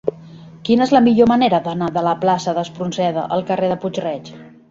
Quina 0.69 0.85
és 0.87 0.93
la 0.95 1.01
millor 1.07 1.29
manera 1.31 1.59
d'anar 1.67 1.91
de 1.99 2.03
la 2.09 2.15
plaça 2.25 2.55
d'Espronceda 2.59 3.27
al 3.37 3.47
carrer 3.53 3.73
de 3.75 3.79
Puig-reig? 3.85 4.35